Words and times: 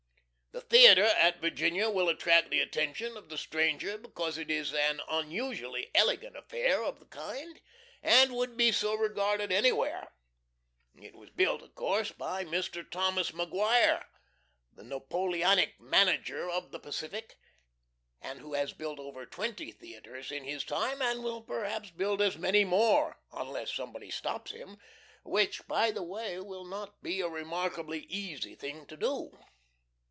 The 0.53 0.59
theatre 0.77 1.03
at 1.05 1.39
Virginia 1.39 1.89
will 1.89 2.09
attract 2.09 2.49
the 2.49 2.59
attention 2.59 3.15
of 3.15 3.29
the 3.29 3.37
stranger, 3.37 3.97
because 3.97 4.37
it 4.37 4.51
is 4.51 4.73
an 4.73 4.99
unusually 5.07 5.89
elegant 5.95 6.35
affair 6.35 6.83
of 6.83 6.99
the 6.99 7.05
kind, 7.05 7.61
and 8.03 8.35
would 8.35 8.57
be 8.57 8.73
so 8.73 8.93
regarded 8.95 9.49
anywhere. 9.49 10.11
It 10.95 11.15
was 11.15 11.29
built, 11.29 11.61
of 11.61 11.73
course, 11.73 12.11
by 12.11 12.43
Mr. 12.43 12.89
Thomas 12.89 13.33
Maguire, 13.33 14.05
the 14.73 14.83
Napoleonic 14.83 15.79
manager 15.79 16.49
of 16.49 16.71
the 16.71 16.79
Pacific, 16.81 17.37
and 18.19 18.39
who 18.39 18.53
has 18.53 18.73
built 18.73 18.99
over 18.99 19.25
twenty 19.25 19.71
theatres 19.71 20.33
in 20.33 20.43
his 20.43 20.65
time 20.65 21.01
and 21.01 21.23
will 21.23 21.41
perhaps 21.41 21.91
build 21.91 22.21
as 22.21 22.37
many 22.37 22.65
more, 22.65 23.19
unless 23.31 23.73
somebody 23.73 24.11
stops 24.11 24.51
him 24.51 24.77
which, 25.23 25.65
by 25.67 25.91
the 25.91 26.03
way, 26.03 26.39
will 26.39 26.65
not 26.65 27.01
be 27.01 27.21
a 27.21 27.29
remarkably 27.29 28.01
easy 28.07 28.53
thing 28.55 28.85
to 28.87 28.97
do. 28.97 29.31